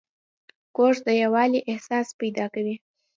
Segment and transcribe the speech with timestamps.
[0.75, 2.75] کورس د یووالي احساس پیدا کوي.